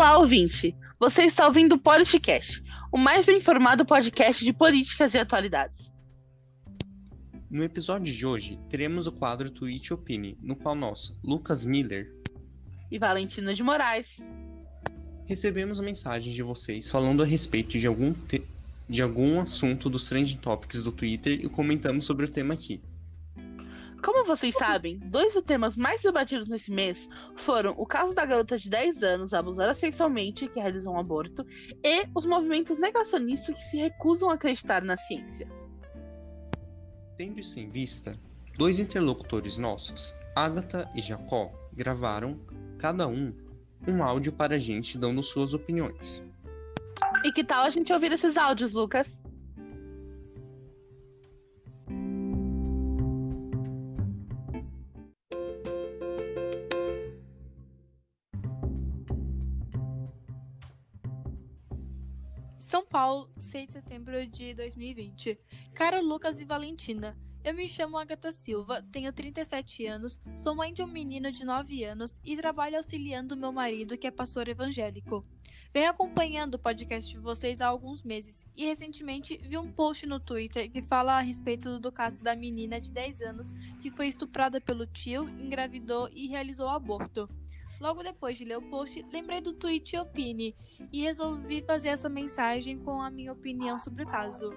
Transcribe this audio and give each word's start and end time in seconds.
Olá, 0.00 0.16
ouvinte! 0.16 0.74
Você 0.98 1.24
está 1.24 1.46
ouvindo 1.46 1.74
o 1.74 1.78
Politicast, 1.78 2.62
o 2.90 2.96
mais 2.96 3.26
bem 3.26 3.36
informado 3.36 3.84
podcast 3.84 4.42
de 4.42 4.50
políticas 4.50 5.12
e 5.12 5.18
atualidades. 5.18 5.92
No 7.50 7.62
episódio 7.62 8.10
de 8.10 8.24
hoje, 8.24 8.58
teremos 8.70 9.06
o 9.06 9.12
quadro 9.12 9.50
Tweet 9.50 9.92
Opine, 9.92 10.38
no 10.40 10.56
qual 10.56 10.74
nós, 10.74 11.14
Lucas 11.22 11.66
Miller 11.66 12.10
e 12.90 12.98
Valentina 12.98 13.52
de 13.52 13.62
Moraes 13.62 14.24
recebemos 15.26 15.78
mensagens 15.80 16.34
de 16.34 16.42
vocês 16.42 16.88
falando 16.88 17.22
a 17.22 17.26
respeito 17.26 17.78
de 17.78 17.86
algum, 17.86 18.14
de 18.88 19.02
algum 19.02 19.38
assunto 19.38 19.90
dos 19.90 20.06
trending 20.06 20.38
topics 20.38 20.82
do 20.82 20.92
Twitter 20.92 21.44
e 21.44 21.46
comentamos 21.46 22.06
sobre 22.06 22.24
o 22.24 22.28
tema 22.30 22.54
aqui. 22.54 22.80
Como 24.02 24.24
vocês 24.24 24.54
sabem, 24.54 24.98
dois 24.98 25.34
dos 25.34 25.42
temas 25.42 25.76
mais 25.76 26.02
debatidos 26.02 26.48
nesse 26.48 26.70
mês 26.70 27.08
foram 27.36 27.74
o 27.76 27.84
caso 27.84 28.14
da 28.14 28.24
garota 28.24 28.56
de 28.56 28.70
10 28.70 29.02
anos 29.02 29.34
abusada 29.34 29.74
sexualmente 29.74 30.48
que 30.48 30.58
realizou 30.58 30.94
um 30.94 30.98
aborto 30.98 31.44
e 31.84 32.06
os 32.14 32.24
movimentos 32.24 32.78
negacionistas 32.78 33.56
que 33.56 33.62
se 33.62 33.76
recusam 33.76 34.30
a 34.30 34.34
acreditar 34.34 34.82
na 34.82 34.96
ciência. 34.96 35.46
Tendo 37.16 37.40
isso 37.40 37.60
em 37.60 37.68
vista, 37.68 38.12
dois 38.56 38.78
interlocutores 38.78 39.58
nossos, 39.58 40.14
Agatha 40.34 40.90
e 40.94 41.02
Jacó, 41.02 41.52
gravaram, 41.74 42.40
cada 42.78 43.06
um, 43.06 43.34
um 43.86 44.02
áudio 44.02 44.32
para 44.32 44.54
a 44.54 44.58
gente 44.58 44.96
dando 44.96 45.22
suas 45.22 45.52
opiniões. 45.52 46.22
E 47.22 47.32
que 47.32 47.44
tal 47.44 47.64
a 47.64 47.70
gente 47.70 47.92
ouvir 47.92 48.12
esses 48.12 48.38
áudios, 48.38 48.72
Lucas? 48.72 49.22
Paulo, 62.90 63.30
6 63.36 63.66
de 63.66 63.72
setembro 63.72 64.26
de 64.26 64.52
2020. 64.52 65.38
Caro 65.72 66.04
Lucas 66.04 66.40
e 66.40 66.44
Valentina, 66.44 67.16
eu 67.44 67.54
me 67.54 67.68
chamo 67.68 67.96
Agatha 67.96 68.32
Silva, 68.32 68.82
tenho 68.90 69.12
37 69.12 69.86
anos, 69.86 70.20
sou 70.36 70.56
mãe 70.56 70.74
de 70.74 70.82
um 70.82 70.88
menino 70.88 71.30
de 71.30 71.44
9 71.44 71.84
anos 71.84 72.18
e 72.24 72.36
trabalho 72.36 72.76
auxiliando 72.76 73.36
meu 73.36 73.52
marido, 73.52 73.96
que 73.96 74.08
é 74.08 74.10
pastor 74.10 74.48
evangélico. 74.48 75.24
Venho 75.72 75.88
acompanhando 75.88 76.54
o 76.54 76.58
podcast 76.58 77.08
de 77.08 77.20
vocês 77.20 77.60
há 77.60 77.68
alguns 77.68 78.02
meses 78.02 78.44
e 78.56 78.66
recentemente 78.66 79.38
vi 79.38 79.56
um 79.56 79.70
post 79.70 80.04
no 80.04 80.18
Twitter 80.18 80.68
que 80.68 80.82
fala 80.82 81.12
a 81.16 81.20
respeito 81.20 81.78
do 81.78 81.92
caso 81.92 82.24
da 82.24 82.34
menina 82.34 82.80
de 82.80 82.90
10 82.90 83.22
anos 83.22 83.52
que 83.80 83.88
foi 83.88 84.08
estuprada 84.08 84.60
pelo 84.60 84.84
tio, 84.84 85.28
engravidou 85.38 86.08
e 86.12 86.26
realizou 86.26 86.68
aborto. 86.68 87.28
Logo 87.80 88.02
depois 88.02 88.36
de 88.36 88.44
ler 88.44 88.58
o 88.58 88.62
post, 88.62 89.04
lembrei 89.10 89.40
do 89.40 89.54
tweet 89.54 89.96
Opine 89.96 90.54
e 90.92 91.00
resolvi 91.00 91.62
fazer 91.62 91.88
essa 91.88 92.10
mensagem 92.10 92.78
com 92.78 93.00
a 93.00 93.10
minha 93.10 93.32
opinião 93.32 93.78
sobre 93.78 94.04
o 94.04 94.06
caso. 94.06 94.52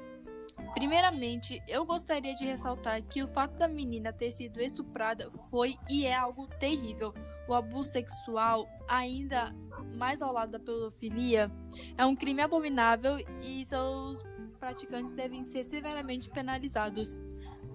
Primeiramente, 0.74 1.64
eu 1.68 1.86
gostaria 1.86 2.34
de 2.34 2.46
ressaltar 2.46 3.02
que 3.04 3.24
o 3.24 3.28
fato 3.28 3.58
da 3.58 3.68
menina 3.68 4.12
ter 4.12 4.30
sido 4.30 4.60
estuprada 4.60 5.32
foi 5.50 5.78
e 5.90 6.06
é 6.06 6.14
algo 6.14 6.48
terrível. 6.60 7.14
O 7.48 7.54
abuso 7.54 7.90
sexual, 7.92 8.68
ainda 8.88 9.56
mais 9.96 10.22
ao 10.22 10.34
lado 10.34 10.52
da 10.52 10.60
pedofilia, 10.60 11.50
é 11.98 12.06
um 12.06 12.16
crime 12.16 12.42
abominável 12.42 13.18
e 13.42 13.64
seus 13.64 14.22
praticantes 14.60 15.14
devem 15.14 15.44
ser 15.44 15.64
severamente 15.64 16.30
penalizados. 16.30 17.22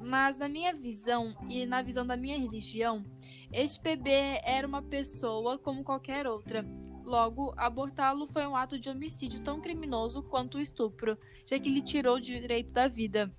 Mas 0.00 0.36
na 0.36 0.48
minha 0.48 0.73
visão 0.73 1.34
e 1.48 1.67
na 1.67 1.83
visão 1.83 2.06
da 2.06 2.17
minha 2.17 2.39
religião, 2.39 3.05
este 3.52 3.80
bebê 3.83 4.40
era 4.45 4.67
uma 4.67 4.83
pessoa 4.83 5.58
como 5.58 5.84
qualquer 5.84 6.27
outra. 6.27 6.61
Logo, 7.05 7.55
abortá-lo 7.56 8.27
foi 8.27 8.46
um 8.46 8.55
ato 8.55 8.78
de 8.78 8.90
homicídio 8.90 9.42
tão 9.42 9.61
criminoso 9.61 10.23
quanto 10.23 10.58
o 10.58 10.61
estupro, 10.61 11.17
já 11.46 11.58
que 11.58 11.70
lhe 11.70 11.80
tirou 11.80 12.17
o 12.17 12.20
direito 12.20 12.73
da 12.73 12.86
vida. 12.86 13.33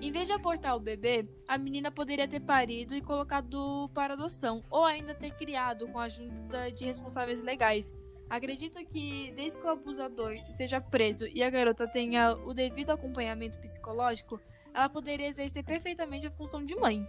Em 0.00 0.12
vez 0.12 0.28
de 0.28 0.32
abortar 0.32 0.76
o 0.76 0.80
bebê, 0.80 1.24
a 1.46 1.58
menina 1.58 1.90
poderia 1.90 2.28
ter 2.28 2.40
parido 2.40 2.94
e 2.94 3.02
colocado 3.02 3.90
para 3.92 4.14
adoção, 4.14 4.62
ou 4.70 4.84
ainda 4.84 5.12
ter 5.12 5.32
criado 5.32 5.88
com 5.88 5.98
a 5.98 6.04
ajuda 6.04 6.70
de 6.70 6.84
responsáveis 6.84 7.40
legais. 7.40 7.92
Acredito 8.30 8.78
que, 8.86 9.32
desde 9.32 9.58
que 9.58 9.66
o 9.66 9.70
abusador 9.70 10.36
seja 10.50 10.80
preso 10.80 11.26
e 11.26 11.42
a 11.42 11.50
garota 11.50 11.88
tenha 11.88 12.34
o 12.34 12.54
devido 12.54 12.90
acompanhamento 12.90 13.58
psicológico, 13.58 14.40
ela 14.74 14.88
poderia 14.88 15.26
exercer 15.26 15.64
perfeitamente 15.64 16.26
a 16.26 16.30
função 16.30 16.64
de 16.64 16.74
mãe. 16.76 17.06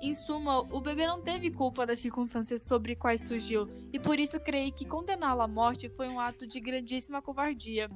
Em 0.00 0.12
suma, 0.12 0.60
o 0.60 0.80
bebê 0.80 1.06
não 1.06 1.22
teve 1.22 1.50
culpa 1.50 1.86
das 1.86 1.98
circunstâncias 1.98 2.62
sobre 2.62 2.94
quais 2.94 3.22
surgiu, 3.22 3.66
e 3.92 3.98
por 3.98 4.18
isso 4.18 4.38
creio 4.38 4.72
que 4.72 4.84
condená-lo 4.84 5.40
à 5.40 5.48
morte 5.48 5.88
foi 5.88 6.08
um 6.08 6.20
ato 6.20 6.46
de 6.46 6.60
grandíssima 6.60 7.22
covardia. 7.22 7.88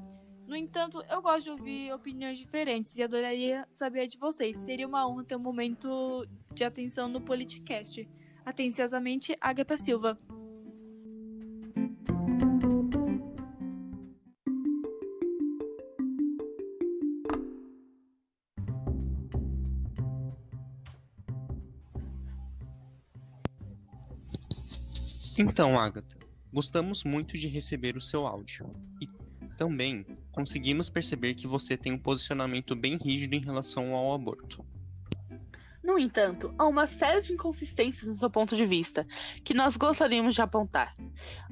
No 0.46 0.56
entanto, 0.56 1.04
eu 1.10 1.20
gosto 1.20 1.44
de 1.44 1.50
ouvir 1.50 1.92
opiniões 1.92 2.38
diferentes 2.38 2.96
e 2.96 3.02
adoraria 3.02 3.68
saber 3.70 4.06
de 4.06 4.16
vocês. 4.16 4.56
Seria 4.56 4.88
uma 4.88 5.06
honra 5.06 5.24
ter 5.24 5.36
um 5.36 5.40
momento 5.40 6.26
de 6.54 6.64
atenção 6.64 7.06
no 7.06 7.20
Politicast. 7.20 8.08
Atenciosamente, 8.46 9.36
Agatha 9.42 9.76
Silva. 9.76 10.16
Então, 25.40 25.78
Agatha, 25.78 26.16
gostamos 26.52 27.04
muito 27.04 27.38
de 27.38 27.46
receber 27.46 27.96
o 27.96 28.00
seu 28.00 28.26
áudio. 28.26 28.68
E 29.00 29.06
também 29.56 30.04
conseguimos 30.32 30.90
perceber 30.90 31.34
que 31.34 31.46
você 31.46 31.76
tem 31.76 31.92
um 31.92 31.98
posicionamento 31.98 32.74
bem 32.74 32.96
rígido 32.96 33.34
em 33.34 33.40
relação 33.40 33.94
ao 33.94 34.12
aborto. 34.12 34.66
No 35.80 35.96
entanto, 35.96 36.52
há 36.58 36.66
uma 36.66 36.88
série 36.88 37.22
de 37.22 37.34
inconsistências 37.34 38.08
no 38.08 38.14
seu 38.14 38.28
ponto 38.28 38.56
de 38.56 38.66
vista 38.66 39.06
que 39.44 39.54
nós 39.54 39.76
gostaríamos 39.76 40.34
de 40.34 40.42
apontar. 40.42 40.96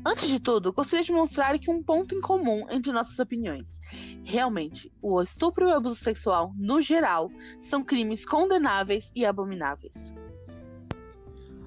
Antes 0.04 0.28
de 0.28 0.40
tudo, 0.40 0.72
gostaria 0.72 1.04
de 1.04 1.12
mostrar 1.12 1.56
que 1.56 1.70
um 1.70 1.80
ponto 1.80 2.12
em 2.12 2.20
comum 2.20 2.66
entre 2.68 2.90
nossas 2.90 3.20
opiniões. 3.20 3.78
Realmente, 4.24 4.92
o 5.00 5.22
estupro 5.22 5.68
e 5.68 5.72
o 5.72 5.76
abuso 5.76 5.94
sexual, 5.94 6.52
no 6.56 6.82
geral, 6.82 7.30
são 7.60 7.84
crimes 7.84 8.26
condenáveis 8.26 9.12
e 9.14 9.24
abomináveis. 9.24 10.12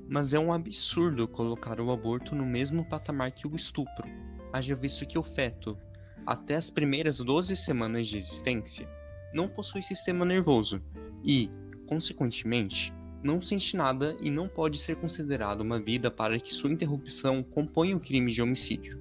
Mas 0.09 0.33
é 0.33 0.39
um 0.39 0.51
absurdo 0.51 1.27
colocar 1.27 1.79
o 1.79 1.91
aborto 1.91 2.33
no 2.33 2.43
mesmo 2.43 2.83
patamar 2.83 3.31
que 3.31 3.47
o 3.47 3.55
estupro, 3.55 4.07
haja 4.51 4.73
visto 4.73 5.05
que 5.05 5.19
o 5.19 5.23
feto, 5.23 5.77
até 6.25 6.55
as 6.55 6.71
primeiras 6.71 7.19
12 7.19 7.55
semanas 7.55 8.07
de 8.07 8.17
existência, 8.17 8.89
não 9.31 9.47
possui 9.47 9.83
sistema 9.83 10.25
nervoso. 10.25 10.81
E, 11.23 11.47
consequentemente, 11.85 12.91
não 13.21 13.39
sente 13.39 13.77
nada 13.77 14.17
e 14.19 14.31
não 14.31 14.47
pode 14.47 14.79
ser 14.79 14.95
considerado 14.95 15.61
uma 15.61 15.79
vida 15.79 16.09
para 16.09 16.39
que 16.39 16.55
sua 16.55 16.71
interrupção 16.71 17.43
componha 17.43 17.95
o 17.95 17.99
crime 17.99 18.31
de 18.31 18.41
homicídio. 18.41 18.99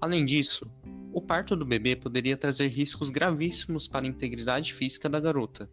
Além 0.00 0.24
disso, 0.24 0.66
o 1.12 1.20
parto 1.20 1.54
do 1.54 1.66
bebê 1.66 1.94
poderia 1.94 2.38
trazer 2.38 2.68
riscos 2.68 3.10
gravíssimos 3.10 3.86
para 3.86 4.06
a 4.06 4.08
integridade 4.08 4.72
física 4.72 5.10
da 5.10 5.20
garota, 5.20 5.70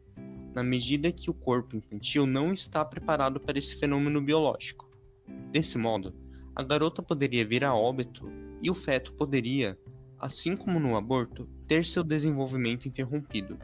na 0.53 0.63
medida 0.63 1.11
que 1.11 1.29
o 1.29 1.33
corpo 1.33 1.75
infantil 1.75 2.25
não 2.25 2.53
está 2.53 2.85
preparado 2.85 3.39
para 3.39 3.57
esse 3.57 3.75
fenômeno 3.75 4.21
biológico. 4.21 4.89
Desse 5.51 5.77
modo, 5.77 6.13
a 6.55 6.63
garota 6.63 7.01
poderia 7.01 7.45
vir 7.45 7.63
a 7.63 7.73
óbito 7.73 8.29
e 8.61 8.69
o 8.69 8.75
feto 8.75 9.13
poderia, 9.13 9.77
assim 10.19 10.55
como 10.55 10.79
no 10.79 10.95
aborto, 10.95 11.49
ter 11.67 11.83
seu 11.83 12.03
desenvolvimento 12.03 12.87
interrompido. 12.87 13.57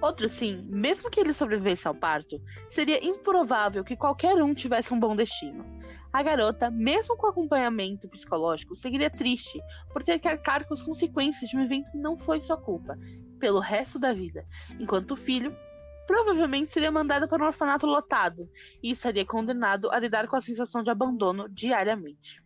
Outro 0.00 0.28
sim, 0.28 0.64
mesmo 0.70 1.10
que 1.10 1.20
ele 1.20 1.34
sobrevivesse 1.34 1.86
ao 1.86 1.94
parto, 1.94 2.40
seria 2.70 3.04
improvável 3.04 3.84
que 3.84 3.96
qualquer 3.96 4.42
um 4.42 4.54
tivesse 4.54 4.94
um 4.94 4.98
bom 4.98 5.14
destino. 5.14 5.66
A 6.10 6.22
garota, 6.22 6.70
mesmo 6.70 7.16
com 7.16 7.26
acompanhamento 7.26 8.08
psicológico, 8.08 8.74
seguiria 8.74 9.10
triste 9.10 9.60
por 9.92 10.02
ter 10.02 10.18
que 10.18 10.28
arcar 10.28 10.66
com 10.66 10.72
as 10.72 10.82
consequências 10.82 11.50
de 11.50 11.56
um 11.56 11.60
evento 11.60 11.90
que 11.90 11.98
não 11.98 12.16
foi 12.16 12.40
sua 12.40 12.56
culpa 12.56 12.96
pelo 13.38 13.60
resto 13.60 13.98
da 13.98 14.12
vida, 14.12 14.46
enquanto 14.78 15.12
o 15.12 15.16
filho 15.16 15.56
provavelmente 16.06 16.72
seria 16.72 16.90
mandado 16.90 17.28
para 17.28 17.42
um 17.42 17.46
orfanato 17.46 17.86
lotado 17.86 18.50
e 18.82 18.90
estaria 18.90 19.26
condenado 19.26 19.90
a 19.90 19.98
lidar 19.98 20.26
com 20.26 20.36
a 20.36 20.40
sensação 20.40 20.82
de 20.82 20.90
abandono 20.90 21.48
diariamente. 21.50 22.42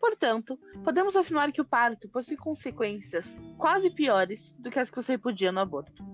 Portanto, 0.00 0.58
podemos 0.82 1.14
afirmar 1.14 1.52
que 1.52 1.60
o 1.60 1.64
parto 1.64 2.08
possui 2.08 2.36
consequências 2.36 3.36
quase 3.56 3.88
piores 3.88 4.52
do 4.58 4.68
que 4.68 4.80
as 4.80 4.90
que 4.90 4.96
você 4.96 5.16
podia 5.16 5.52
no 5.52 5.60
aborto. 5.60 6.04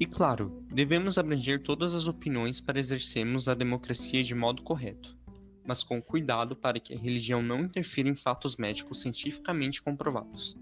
E 0.00 0.06
claro, 0.06 0.64
devemos 0.72 1.18
abranger 1.18 1.62
todas 1.62 1.94
as 1.94 2.08
opiniões 2.08 2.62
para 2.62 2.78
exercermos 2.78 3.46
a 3.46 3.54
democracia 3.54 4.22
de 4.22 4.34
modo 4.34 4.62
correto, 4.62 5.14
mas 5.62 5.82
com 5.82 6.00
cuidado 6.00 6.56
para 6.56 6.80
que 6.80 6.94
a 6.94 6.98
religião 6.98 7.42
não 7.42 7.60
interfira 7.60 8.08
em 8.08 8.16
fatos 8.16 8.56
médicos 8.56 9.02
cientificamente 9.02 9.82
comprovados. 9.82 10.56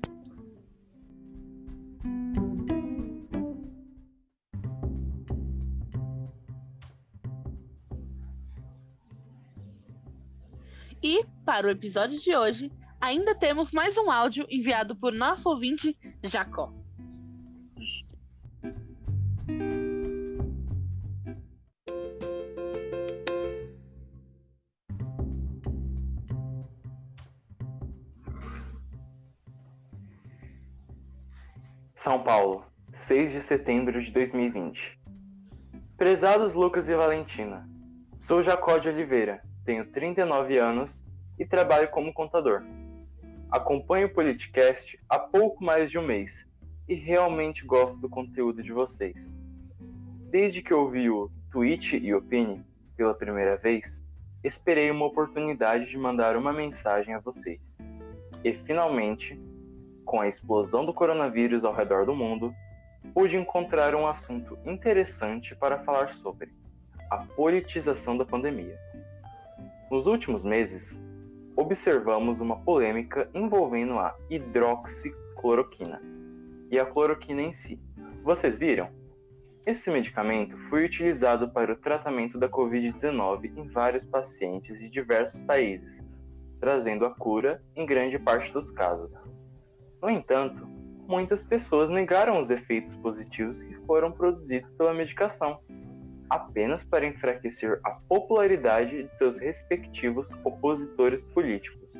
E, 11.11 11.25
para 11.43 11.67
o 11.67 11.71
episódio 11.71 12.21
de 12.21 12.37
hoje, 12.37 12.71
ainda 13.01 13.35
temos 13.35 13.73
mais 13.73 13.97
um 13.97 14.11
áudio 14.11 14.47
enviado 14.51 14.95
por 14.95 15.11
nosso 15.11 15.49
ouvinte, 15.49 15.97
Jacó. 16.23 16.71
São 31.95 32.23
Paulo, 32.23 32.67
6 32.93 33.33
de 33.33 33.41
setembro 33.41 34.03
de 34.03 34.11
2020. 34.11 35.01
Prezados 35.97 36.53
Lucas 36.53 36.87
e 36.87 36.95
Valentina, 36.95 37.67
sou 38.19 38.43
Jacó 38.43 38.77
de 38.77 38.91
Oliveira, 38.91 39.43
tenho 39.69 39.85
39 39.85 40.57
anos 40.57 41.05
e 41.39 41.45
trabalho 41.45 41.91
como 41.91 42.11
contador. 42.11 42.63
Acompanho 43.51 44.07
o 44.07 44.11
Politicast 44.11 44.99
há 45.07 45.19
pouco 45.19 45.63
mais 45.63 45.91
de 45.91 45.99
um 45.99 46.07
mês 46.07 46.47
e 46.89 46.95
realmente 46.95 47.67
gosto 47.67 48.01
do 48.01 48.09
conteúdo 48.09 48.63
de 48.63 48.73
vocês. 48.73 49.37
Desde 50.31 50.63
que 50.63 50.73
ouvi 50.73 51.11
o 51.11 51.31
Tweet 51.51 51.99
e 51.99 52.15
Opine 52.15 52.65
pela 52.97 53.13
primeira 53.13 53.59
vez, 53.59 54.03
esperei 54.43 54.91
uma 54.91 55.05
oportunidade 55.05 55.85
de 55.85 55.99
mandar 55.99 56.35
uma 56.35 56.51
mensagem 56.51 57.13
a 57.13 57.21
vocês. 57.21 57.77
E 58.43 58.55
finalmente, 58.55 59.39
com 60.03 60.19
a 60.19 60.29
explosão 60.29 60.87
do 60.87 60.95
coronavírus 60.95 61.63
ao 61.63 61.75
redor 61.75 62.07
do 62.07 62.17
mundo, 62.17 62.55
pude 63.13 63.37
encontrar 63.37 63.95
um 63.95 64.07
assunto 64.07 64.59
interessante 64.65 65.55
para 65.55 65.79
falar 65.79 66.09
sobre 66.09 66.55
a 67.11 67.19
politização 67.19 68.17
da 68.17 68.25
pandemia. 68.25 68.88
Nos 69.91 70.07
últimos 70.07 70.45
meses, 70.45 71.03
observamos 71.57 72.43
uma 72.43 72.61
polêmica 72.61 73.31
envolvendo 73.33 73.99
a 73.99 74.15
hidroxicloroquina 74.29 76.03
e 76.71 76.79
a 76.79 76.85
cloroquina 76.85 77.41
em 77.41 77.53
si. 77.53 77.81
Vocês 78.23 78.59
viram? 78.59 78.91
Esse 79.65 79.91
medicamento 79.91 80.59
foi 80.59 80.85
utilizado 80.85 81.49
para 81.51 81.73
o 81.73 81.77
tratamento 81.77 82.39
da 82.39 82.51
Covid-19 82.51 83.57
em 83.57 83.67
vários 83.69 84.05
pacientes 84.05 84.79
de 84.79 84.91
diversos 84.91 85.41
países, 85.41 86.05
trazendo 86.61 87.07
a 87.07 87.15
cura 87.15 87.63
em 87.75 87.87
grande 87.87 88.19
parte 88.19 88.53
dos 88.53 88.71
casos. 88.71 89.15
No 90.03 90.11
entanto, 90.11 90.67
muitas 91.07 91.47
pessoas 91.47 91.89
negaram 91.89 92.39
os 92.39 92.51
efeitos 92.51 92.95
positivos 92.95 93.63
que 93.63 93.75
foram 93.87 94.13
produzidos 94.13 94.71
pela 94.73 94.93
medicação, 94.93 95.61
apenas 96.29 96.85
para 96.85 97.07
enfraquecer 97.07 97.81
a 97.85 97.91
popularidade 97.91 99.05
de 99.05 99.19
seus 99.19 99.39
respectivos 99.39 100.33
opositores 100.45 101.25
políticos, 101.27 101.99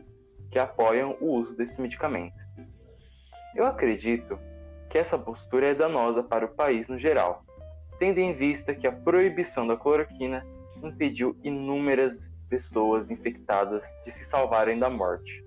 que 0.51 0.59
apoiam 0.59 1.17
o 1.21 1.33
uso 1.35 1.57
desse 1.57 1.81
medicamento. 1.81 2.37
Eu 3.55 3.67
acredito 3.67 4.39
que 4.89 4.99
essa 4.99 5.19
postura 5.19 5.69
é 5.69 5.75
danosa 5.75 6.23
para 6.23 6.47
o 6.47 6.49
país 6.49 6.89
no 6.89 6.99
geral, 6.99 7.45
tendo 7.99 8.19
em 8.19 8.33
vista 8.33 8.75
que 8.75 8.87
a 8.87 8.93
proibição 8.93 9.67
da 9.67 9.77
cloroquina 9.77 10.47
impediu 10.83 11.37
inúmeras 11.43 12.33
pessoas 12.49 13.11
infectadas 13.11 13.99
de 14.05 14.11
se 14.11 14.25
salvarem 14.25 14.79
da 14.79 14.89
morte. 14.89 15.45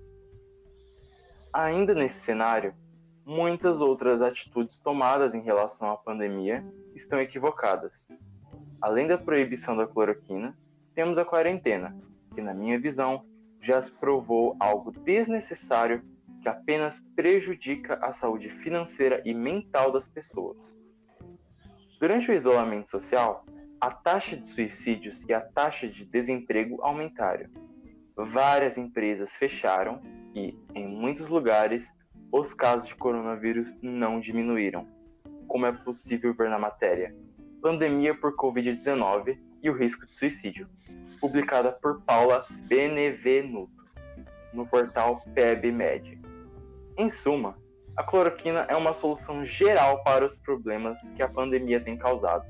Ainda 1.52 1.94
nesse 1.94 2.20
cenário, 2.20 2.74
muitas 3.24 3.80
outras 3.80 4.22
atitudes 4.22 4.78
tomadas 4.78 5.34
em 5.34 5.42
relação 5.42 5.90
à 5.90 5.96
pandemia 5.96 6.64
estão 6.94 7.20
equivocadas. 7.20 8.08
Além 8.82 9.06
da 9.06 9.16
proibição 9.16 9.76
da 9.76 9.86
cloroquina, 9.86 10.58
temos 10.92 11.16
a 11.16 11.24
quarentena, 11.24 11.96
que, 12.34 12.42
na 12.42 12.52
minha 12.52 12.80
visão, 12.80 13.24
já 13.60 13.80
se 13.80 13.92
provou 13.92 14.56
algo 14.58 14.90
desnecessário 14.90 16.02
que 16.42 16.48
apenas 16.48 17.00
prejudica 17.14 17.94
a 18.04 18.12
saúde 18.12 18.50
financeira 18.50 19.22
e 19.24 19.32
mental 19.32 19.92
das 19.92 20.08
pessoas. 20.08 20.76
Durante 22.00 22.32
o 22.32 22.34
isolamento 22.34 22.90
social, 22.90 23.46
a 23.80 23.88
taxa 23.88 24.36
de 24.36 24.48
suicídios 24.48 25.22
e 25.28 25.32
a 25.32 25.40
taxa 25.40 25.86
de 25.86 26.04
desemprego 26.04 26.82
aumentaram. 26.82 27.48
Várias 28.16 28.76
empresas 28.76 29.36
fecharam 29.36 30.00
e, 30.34 30.58
em 30.74 30.88
muitos 30.88 31.28
lugares, 31.28 31.94
os 32.32 32.52
casos 32.52 32.88
de 32.88 32.96
coronavírus 32.96 33.72
não 33.80 34.18
diminuíram, 34.18 34.88
como 35.46 35.66
é 35.66 35.72
possível 35.72 36.34
ver 36.34 36.50
na 36.50 36.58
matéria 36.58 37.14
Pandemia 37.62 38.12
por 38.12 38.34
Covid-19 38.34 39.38
e 39.62 39.70
o 39.70 39.72
risco 39.72 40.04
de 40.04 40.16
suicídio, 40.16 40.68
publicada 41.20 41.70
por 41.70 42.02
Paula 42.02 42.44
Benevenuto, 42.66 43.70
no 44.52 44.66
portal 44.66 45.22
PebMed. 45.32 46.20
Em 46.98 47.08
suma, 47.08 47.56
a 47.96 48.02
cloroquina 48.02 48.66
é 48.68 48.74
uma 48.74 48.92
solução 48.92 49.44
geral 49.44 50.02
para 50.02 50.24
os 50.24 50.34
problemas 50.34 51.12
que 51.12 51.22
a 51.22 51.28
pandemia 51.28 51.78
tem 51.78 51.96
causado. 51.96 52.44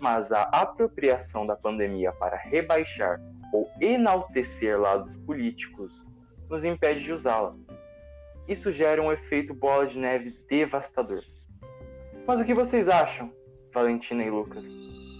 Mas 0.00 0.32
a 0.32 0.44
apropriação 0.44 1.46
da 1.46 1.54
pandemia 1.54 2.10
para 2.12 2.38
rebaixar 2.38 3.20
ou 3.52 3.70
enaltecer 3.82 4.80
lados 4.80 5.14
políticos 5.14 6.06
nos 6.48 6.64
impede 6.64 7.04
de 7.04 7.12
usá-la. 7.12 7.54
Isso 8.48 8.72
gera 8.72 9.02
um 9.02 9.12
efeito 9.12 9.52
bola 9.52 9.86
de 9.86 9.98
neve 9.98 10.30
devastador. 10.48 11.22
Mas 12.26 12.40
o 12.40 12.44
que 12.46 12.54
vocês 12.54 12.88
acham, 12.88 13.30
Valentina 13.72 14.22
e 14.22 14.30
Lucas? 14.30 14.64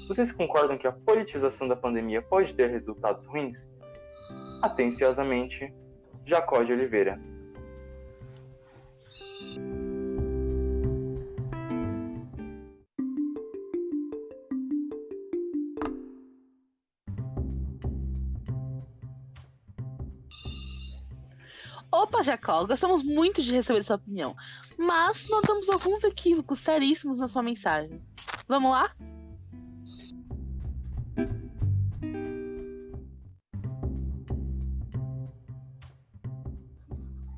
Vocês 0.06 0.30
concordam 0.30 0.76
que 0.76 0.86
a 0.86 0.92
politização 0.92 1.66
da 1.66 1.74
pandemia 1.74 2.20
pode 2.20 2.54
ter 2.54 2.68
resultados 2.68 3.24
ruins? 3.24 3.70
Atenciosamente, 4.60 5.72
Jacó 6.24 6.62
de 6.62 6.72
Oliveira. 6.72 7.18
Opa, 21.90 22.22
Jacó, 22.22 22.64
gostamos 22.64 23.02
muito 23.02 23.42
de 23.42 23.52
receber 23.52 23.82
sua 23.82 23.96
opinião, 23.96 24.34
mas 24.78 25.28
notamos 25.28 25.68
alguns 25.68 26.02
equívocos 26.04 26.60
seríssimos 26.60 27.18
na 27.18 27.28
sua 27.28 27.42
mensagem. 27.42 28.02
Vamos 28.48 28.70
lá? 28.70 28.94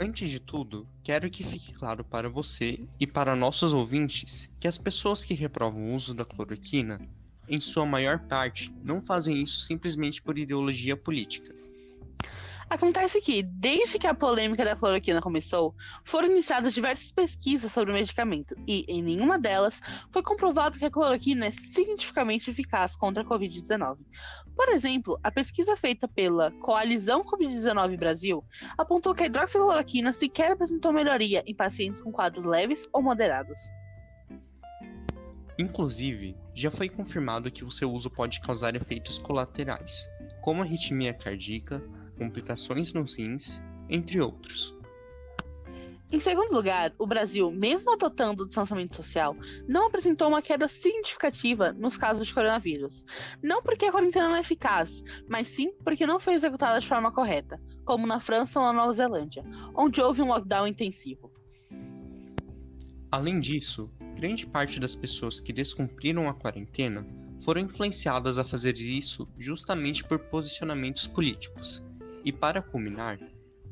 Antes 0.01 0.29
de 0.29 0.41
tudo, 0.41 0.87
quero 1.03 1.31
que 1.31 1.45
fique 1.45 1.73
claro 1.73 2.05
para 2.05 2.29
você 2.29 2.87
e 3.01 3.07
para 3.07 3.37
nossos 3.37 3.73
ouvintes 3.73 4.51
que 4.61 4.69
as 4.69 4.77
pessoas 4.77 5.25
que 5.25 5.35
reprovam 5.35 5.91
o 5.91 5.95
uso 5.95 6.13
da 6.13 6.25
cloroquina, 6.25 7.01
em 7.49 7.61
sua 7.61 7.87
maior 7.87 8.19
parte, 8.19 8.75
não 8.83 9.01
fazem 9.01 9.41
isso 9.43 9.61
simplesmente 9.61 10.21
por 10.21 10.39
ideologia 10.39 10.97
política 10.97 11.64
Acontece 12.69 13.21
que, 13.21 13.43
desde 13.43 13.99
que 13.99 14.07
a 14.07 14.15
polêmica 14.15 14.65
da 14.65 14.77
cloroquina 14.77 15.21
começou, 15.21 15.75
foram 16.05 16.29
iniciadas 16.29 16.75
diversas 16.75 17.13
pesquisas 17.13 17.73
sobre 17.73 17.91
o 17.91 17.95
medicamento 17.95 18.55
e, 18.67 18.85
em 18.89 19.03
nenhuma 19.03 19.39
delas, 19.39 19.81
foi 20.11 20.23
comprovado 20.23 20.79
que 20.79 20.85
a 20.85 20.91
cloroquina 20.91 21.47
é 21.47 21.51
significativamente 21.51 22.51
eficaz 22.51 22.97
contra 22.97 23.23
a 23.23 23.27
Covid-19. 23.27 23.99
Por 24.57 24.69
exemplo, 24.69 25.19
a 25.23 25.31
pesquisa 25.31 25.77
feita 25.77 26.07
pela 26.07 26.51
Coalizão 26.53 27.23
Covid-19 27.23 27.99
Brasil 27.99 28.45
apontou 28.79 29.15
que 29.15 29.25
a 29.25 29.27
hidroxicloroquina 29.27 30.13
sequer 30.13 30.53
apresentou 30.53 30.93
melhoria 30.93 31.43
em 31.47 31.55
pacientes 31.55 32.01
com 32.01 32.13
quadros 32.13 32.47
leves 32.47 32.89
ou 32.93 33.03
moderados. 33.03 33.61
Inclusive, 35.59 36.37
já 36.53 36.71
foi 36.71 36.89
confirmado 36.89 37.51
que 37.51 37.65
o 37.65 37.71
seu 37.71 37.93
uso 37.93 38.11
pode 38.11 38.41
causar 38.41 38.75
efeitos 38.75 39.19
colaterais, 39.19 40.09
como 40.41 40.63
arritmia 40.63 41.15
cardíaca, 41.15 41.83
complicações 42.17 42.93
nos 42.93 43.19
rins, 43.19 43.63
entre 43.89 44.21
outros. 44.21 44.75
Em 46.15 46.19
segundo 46.21 46.55
lugar, 46.55 46.95
o 46.97 47.09
Brasil, 47.09 47.51
mesmo 47.51 47.93
adotando 47.93 48.43
o 48.45 48.47
distanciamento 48.47 48.95
social, 48.95 49.37
não 49.67 49.89
apresentou 49.89 50.29
uma 50.29 50.41
queda 50.41 50.69
significativa 50.69 51.73
nos 51.73 51.97
casos 51.97 52.29
de 52.29 52.33
coronavírus. 52.33 53.05
Não 53.43 53.61
porque 53.61 53.87
a 53.87 53.91
quarentena 53.91 54.29
não 54.29 54.37
é 54.37 54.41
eficaz, 54.41 55.03
mas 55.29 55.49
sim 55.49 55.73
porque 55.83 56.07
não 56.07 56.21
foi 56.21 56.35
executada 56.35 56.79
de 56.79 56.87
forma 56.87 57.11
correta, 57.11 57.61
como 57.85 58.07
na 58.07 58.21
França 58.21 58.61
ou 58.61 58.67
na 58.67 58.73
Nova 58.73 58.93
Zelândia, 58.93 59.43
onde 59.75 60.01
houve 60.01 60.23
um 60.23 60.29
lockdown 60.29 60.69
intensivo. 60.69 61.33
Além 63.11 63.41
disso, 63.41 63.91
grande 64.15 64.47
parte 64.47 64.79
das 64.79 64.95
pessoas 64.95 65.41
que 65.41 65.53
descumpriram 65.53 66.29
a 66.29 66.35
quarentena 66.35 67.05
foram 67.43 67.63
influenciadas 67.63 68.39
a 68.39 68.45
fazer 68.45 68.77
isso 68.77 69.29
justamente 69.37 70.05
por 70.05 70.19
posicionamentos 70.19 71.09
políticos, 71.09 71.83
e, 72.25 72.33
para 72.33 72.63
culminar, 72.63 73.19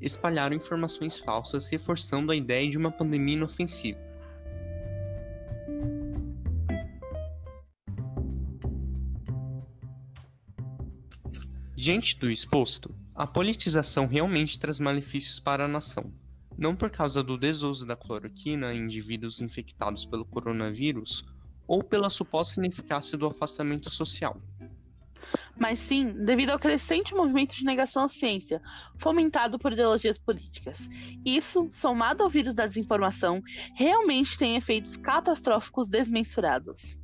espalharam 0.00 0.54
informações 0.56 1.18
falsas 1.18 1.68
reforçando 1.70 2.30
a 2.30 2.36
ideia 2.36 2.68
de 2.68 2.76
uma 2.76 2.90
pandemia 2.90 3.34
inofensiva. 3.34 3.98
Diante 11.74 12.18
do 12.18 12.30
exposto, 12.30 12.94
A 13.14 13.26
politização 13.26 14.06
realmente 14.06 14.58
traz 14.58 14.80
malefícios 14.80 15.38
para 15.38 15.66
a 15.66 15.68
nação, 15.68 16.10
não 16.56 16.74
por 16.74 16.88
causa 16.88 17.22
do 17.22 17.36
desuso 17.36 17.84
da 17.84 17.94
cloroquina 17.94 18.72
em 18.72 18.84
indivíduos 18.84 19.40
infectados 19.42 20.06
pelo 20.06 20.24
coronavírus 20.24 21.22
ou 21.66 21.84
pela 21.84 22.08
suposta 22.08 22.58
ineficácia 22.58 23.18
do 23.18 23.26
afastamento 23.26 23.90
social. 23.90 24.40
Mas 25.58 25.78
sim 25.78 26.12
devido 26.24 26.50
ao 26.50 26.58
crescente 26.58 27.14
movimento 27.14 27.54
de 27.54 27.64
negação 27.64 28.04
à 28.04 28.08
ciência, 28.08 28.60
fomentado 28.98 29.58
por 29.58 29.72
ideologias 29.72 30.18
políticas. 30.18 30.88
Isso, 31.24 31.68
somado 31.70 32.22
ao 32.22 32.30
vírus 32.30 32.54
da 32.54 32.66
desinformação, 32.66 33.40
realmente 33.76 34.38
tem 34.38 34.56
efeitos 34.56 34.96
catastróficos 34.96 35.88
desmensurados. 35.88 36.98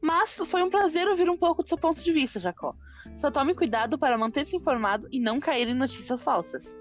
Mas 0.00 0.40
foi 0.46 0.62
um 0.62 0.70
prazer 0.70 1.08
ouvir 1.08 1.30
um 1.30 1.36
pouco 1.36 1.62
do 1.62 1.68
seu 1.68 1.78
ponto 1.78 2.02
de 2.02 2.12
vista, 2.12 2.40
Jacó. 2.40 2.74
Só 3.16 3.30
tome 3.30 3.54
cuidado 3.54 3.98
para 3.98 4.18
manter-se 4.18 4.56
informado 4.56 5.08
e 5.10 5.20
não 5.20 5.40
cair 5.40 5.68
em 5.68 5.74
notícias 5.74 6.22
falsas. 6.22 6.78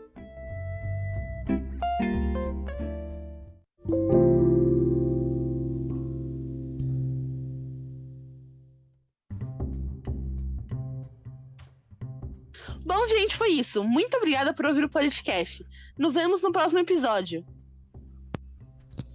Gente, 13.09 13.35
foi 13.35 13.49
isso. 13.49 13.83
Muito 13.83 14.17
obrigada 14.17 14.53
por 14.53 14.65
ouvir 14.65 14.83
o 14.83 14.89
podcast. 14.89 15.65
Nos 15.97 16.13
vemos 16.13 16.41
no 16.41 16.51
próximo 16.51 16.79
episódio. 16.79 17.45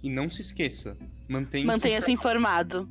E 0.03 0.09
não 0.09 0.29
se 0.29 0.41
esqueça, 0.41 0.97
mantenha-se 1.27 1.67
Mantenha-se 1.67 2.11
informado. 2.11 2.87